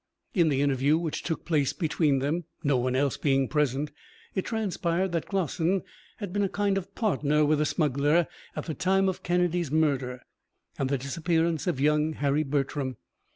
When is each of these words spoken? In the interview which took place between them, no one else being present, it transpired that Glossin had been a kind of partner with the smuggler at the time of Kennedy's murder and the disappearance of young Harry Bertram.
In 0.33 0.49
the 0.49 0.63
interview 0.63 0.97
which 0.97 1.21
took 1.21 1.45
place 1.45 1.73
between 1.73 2.17
them, 2.17 2.45
no 2.63 2.75
one 2.75 2.95
else 2.95 3.17
being 3.17 3.47
present, 3.47 3.91
it 4.33 4.45
transpired 4.45 5.11
that 5.11 5.27
Glossin 5.27 5.83
had 6.17 6.33
been 6.33 6.41
a 6.41 6.49
kind 6.49 6.75
of 6.75 6.95
partner 6.95 7.45
with 7.45 7.59
the 7.59 7.67
smuggler 7.67 8.27
at 8.55 8.65
the 8.65 8.73
time 8.73 9.07
of 9.07 9.21
Kennedy's 9.21 9.69
murder 9.69 10.23
and 10.79 10.89
the 10.89 10.97
disappearance 10.97 11.67
of 11.67 11.79
young 11.79 12.13
Harry 12.13 12.41
Bertram. 12.41 12.97